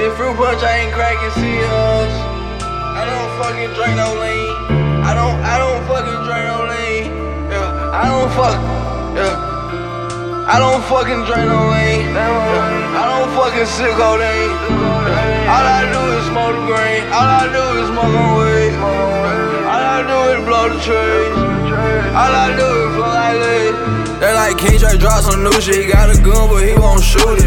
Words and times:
This 0.00 0.16
fruit 0.16 0.32
punch, 0.40 0.64
I 0.64 0.88
ain't 0.88 0.96
cracking 0.96 1.28
seals. 1.36 2.14
I 2.64 3.04
don't 3.04 3.30
fucking 3.36 3.68
drink 3.76 4.00
no 4.00 4.16
lean. 4.16 4.48
I 5.04 5.12
don't, 5.12 5.36
I 5.44 5.60
don't 5.60 5.84
fucking 5.84 6.24
drink 6.24 6.40
no 6.48 6.72
lean. 6.72 7.04
Yeah, 7.52 8.00
I 8.00 8.08
don't 8.08 8.32
fuck. 8.32 8.56
Yeah. 9.12 9.36
I 10.48 10.56
don't 10.56 10.80
fucking 10.88 11.28
drink 11.28 11.44
no 11.52 11.68
lean. 11.68 12.16
Yeah. 12.16 12.96
I 12.96 13.12
don't 13.12 13.28
fucking 13.36 13.68
sip 13.68 13.92
codeine. 14.00 14.56
All 15.52 15.68
I 15.68 15.84
do 15.92 16.00
is 16.16 16.24
smoke 16.32 16.56
the 16.56 16.64
green. 16.64 17.04
All 17.12 17.28
I 17.36 17.44
do 17.52 17.64
is 17.84 17.86
smoke 17.92 18.08
on 18.08 18.40
weed. 18.40 18.72
All 18.80 19.84
I 19.84 20.00
do 20.00 20.16
is 20.32 20.40
blow 20.48 20.64
the 20.72 20.80
trees. 20.80 21.36
All 22.16 22.32
I 22.40 22.48
do 22.56 22.68
is 22.88 22.92
flow 22.96 23.20
like. 23.20 23.40
They 24.16 24.32
like 24.32 24.56
King 24.56 24.80
Tre 24.80 24.96
drop 24.96 25.20
some 25.28 25.44
new 25.44 25.52
shit. 25.60 25.76
He 25.76 25.92
got 25.92 26.08
a 26.08 26.16
gun, 26.24 26.48
but 26.48 26.64
he 26.64 26.72
won't 26.72 27.04
shoot 27.04 27.36
it. 27.36 27.39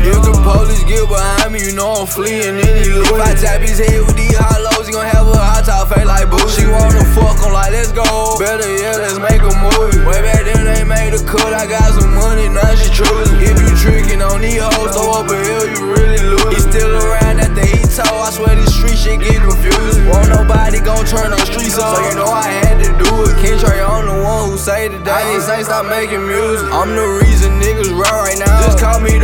Me, 1.54 1.70
you 1.70 1.78
know 1.78 2.02
I'm 2.02 2.10
fleeing 2.10 2.58
and 2.58 2.66
eluding. 2.66 3.14
If 3.14 3.22
I 3.22 3.38
tap 3.38 3.62
his 3.62 3.78
head 3.78 4.02
with 4.02 4.18
these 4.18 4.34
hollows, 4.34 4.90
he 4.90 4.92
gon' 4.92 5.06
have 5.06 5.30
a 5.30 5.38
hot 5.38 5.62
top 5.70 5.94
face 5.94 6.02
like 6.02 6.26
boo. 6.26 6.42
She 6.50 6.66
wanna 6.66 7.06
fuck 7.14 7.38
him 7.46 7.54
like, 7.54 7.70
let's 7.70 7.94
go. 7.94 8.02
Better 8.42 8.66
yeah, 8.66 8.98
let's 8.98 9.22
make 9.22 9.38
a 9.38 9.54
movie. 9.62 10.02
Way 10.02 10.26
back 10.26 10.50
then 10.50 10.66
they 10.66 10.82
made 10.82 11.14
a 11.14 11.22
cut, 11.22 11.54
I 11.54 11.70
got 11.70 11.94
some 11.94 12.10
money, 12.18 12.50
now 12.50 12.74
she 12.74 12.90
choosing. 12.90 13.38
If 13.38 13.54
you 13.62 13.70
tricking 13.78 14.26
on 14.26 14.42
these 14.42 14.66
hoes, 14.66 14.98
throw 14.98 15.14
up 15.14 15.30
a 15.30 15.38
hill, 15.46 15.70
you 15.70 15.94
really 15.94 16.26
lose. 16.26 16.58
He 16.58 16.60
still 16.74 16.90
around 16.90 17.38
at 17.38 17.54
the 17.54 17.62
heat 17.70 17.86
toe, 17.94 18.02
I 18.02 18.34
swear 18.34 18.58
this 18.58 18.74
street 18.74 18.98
shit 18.98 19.22
get 19.22 19.38
confusing. 19.38 20.10
Won't 20.10 20.34
nobody 20.34 20.82
gon' 20.82 21.06
turn 21.06 21.30
the 21.30 21.38
streets 21.46 21.78
up, 21.78 21.94
so 21.94 22.02
you 22.02 22.18
know 22.18 22.34
I 22.34 22.50
had 22.50 22.82
to 22.82 22.90
do 22.98 23.30
it. 23.30 23.38
King 23.46 23.62
Tre, 23.62 23.78
I'm 23.78 24.10
the 24.10 24.18
one 24.26 24.50
who 24.50 24.58
say 24.58 24.90
today. 24.90 25.06
I 25.06 25.38
ain't 25.38 25.46
say 25.46 25.62
stop 25.62 25.86
making 25.86 26.26
music. 26.26 26.66
I'm 26.74 26.98
the 26.98 27.22
reason 27.22 27.62
niggas 27.62 27.94
rap 27.94 28.26
right 28.26 28.42
now. 28.42 28.66
Just 28.66 28.82
call 28.82 28.98
me 29.06 29.22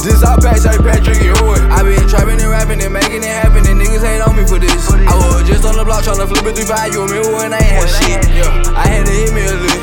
Jamaica. 0.00 0.16
This 0.16 0.22
I 0.24 0.36
pack 0.40 0.58
St. 0.58 0.82
Patrick 0.82 1.20
Ewing. 1.20 1.64
i 1.70 1.82
been 1.82 2.08
trapping 2.08 2.40
and 2.40 2.50
rapping 2.50 2.80
and 2.80 2.92
making 2.92 3.22
it 3.22 3.32
happen. 3.32 3.66
And 3.68 3.80
niggas 3.80 4.04
hate 4.04 4.20
on 4.20 4.36
me 4.36 4.44
for 4.46 4.58
this. 4.58 4.90
I 4.90 5.14
was 5.16 5.46
just 5.46 5.64
on 5.64 5.76
the 5.76 5.84
block 5.84 6.04
tryna 6.04 6.28
flip 6.28 6.44
it 6.46 6.56
3 6.56 6.64
5. 6.64 6.92
You 6.92 7.04
remember 7.04 7.32
when 7.36 7.52
I 7.52 7.60
ain't 7.60 7.76
had 7.76 7.88
shit? 7.88 8.20
Yeah. 8.32 8.76
I 8.76 8.88
had 8.88 9.06
to 9.06 9.12
hit 9.12 9.32
me 9.32 9.44
a 9.44 9.54
lick. 9.60 9.80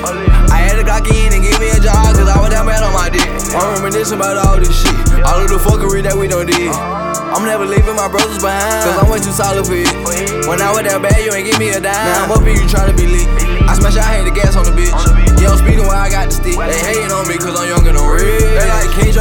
I 0.49 0.57
had 0.57 0.75
to 0.77 0.83
clock 0.83 1.07
in 1.09 1.33
and 1.33 1.41
give 1.43 1.57
me 1.59 1.69
a 1.69 1.79
job. 1.79 2.17
Cause 2.17 2.29
I 2.29 2.37
was 2.39 2.49
that 2.49 2.65
bad 2.65 2.81
on 2.83 2.93
my 2.93 3.09
dick. 3.09 3.27
I'm 3.53 3.77
reminiscing 3.77 4.17
about 4.17 4.37
all 4.37 4.57
this 4.57 4.73
shit. 4.73 4.97
All 5.25 5.41
of 5.41 5.49
the 5.49 5.59
fuckery 5.61 6.01
that 6.03 6.15
we 6.17 6.27
done 6.27 6.47
did. 6.47 6.73
I'm 6.73 7.45
never 7.45 7.65
leaving 7.65 7.95
my 7.95 8.09
brothers 8.09 8.41
behind. 8.41 8.89
Cause 8.89 8.97
I'm 8.97 9.09
way 9.11 9.19
too 9.21 9.35
solid 9.35 9.65
for 9.65 9.77
it. 9.77 9.89
When 10.49 10.61
I 10.61 10.73
was 10.73 10.83
that 10.87 11.01
bad, 11.01 11.21
you 11.21 11.33
ain't 11.33 11.45
give 11.45 11.59
me 11.59 11.69
a 11.69 11.81
dime. 11.81 11.93
Now 11.93 12.25
I'm 12.25 12.31
up 12.33 12.41
here, 12.41 12.57
you 12.57 12.65
tryna 12.65 12.97
be 12.97 13.05
lit. 13.05 13.29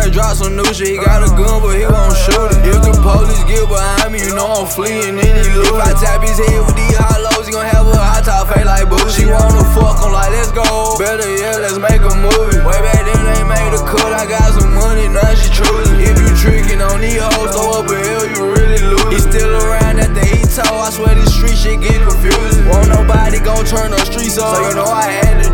Drop 0.06 0.32
some 0.32 0.56
new 0.56 0.64
shit. 0.72 0.88
He 0.88 0.96
got 0.96 1.20
a 1.20 1.28
gun, 1.36 1.60
but 1.60 1.76
he 1.76 1.84
won't 1.84 2.16
shoot 2.16 2.48
it. 2.48 2.64
If 2.64 2.80
the 2.80 2.94
police 3.04 3.42
get 3.44 3.68
behind 3.68 4.14
me, 4.14 4.24
you 4.24 4.32
know 4.32 4.48
I'm 4.48 4.64
fleeing 4.64 5.12
and 5.12 5.20
eluding. 5.20 5.66
If 5.66 5.76
I 5.76 5.92
tap 5.92 6.24
his 6.24 6.40
head 6.40 6.62
with 6.64 6.72
these 6.72 6.96
hollows, 6.96 7.44
he 7.44 7.52
gon' 7.52 7.68
have 7.68 7.84
a 7.84 7.92
hot 7.92 8.24
top 8.24 8.48
face 8.48 8.64
like 8.64 8.88
boo. 8.88 8.96
She 9.12 9.28
wanna 9.28 9.60
fuck 9.76 10.00
him 10.00 10.16
like, 10.16 10.32
let's 10.32 10.56
go. 10.56 10.64
Better 10.96 11.28
yet, 11.36 11.60
let's 11.60 11.76
make 11.76 12.00
a 12.00 12.14
movie. 12.16 12.64
Way 12.64 12.80
back 12.80 13.02
then, 13.04 13.22
they 13.28 13.44
made 13.44 13.76
a 13.76 13.82
cut. 13.84 14.08
I 14.16 14.24
got 14.24 14.56
some 14.56 14.72
money, 14.72 15.10
now 15.12 15.36
she 15.36 15.52
choosing. 15.52 16.00
If 16.00 16.16
you 16.16 16.32
tricking 16.38 16.80
on 16.80 17.04
these 17.04 17.20
hoes, 17.20 17.52
throw 17.52 17.84
up 17.84 17.90
a 17.92 17.98
hill, 18.00 18.24
you 18.24 18.40
really 18.56 18.80
lose. 18.80 19.10
He 19.12 19.18
still 19.20 19.52
around 19.52 20.00
at 20.00 20.16
the 20.16 20.24
heat 20.24 20.48
toe. 20.48 20.80
I 20.80 20.88
swear 20.96 21.12
this 21.12 21.34
street 21.34 21.60
shit 21.60 21.84
get 21.84 22.00
confusing. 22.00 22.64
Won't 22.72 22.88
nobody 22.88 23.36
gon' 23.44 23.68
turn 23.68 23.92
the 23.92 24.00
streets 24.06 24.40
up, 24.40 24.54
so 24.54 24.64
you 24.64 24.74
know 24.80 24.88
I 24.88 25.12
had 25.12 25.44
to. 25.44 25.45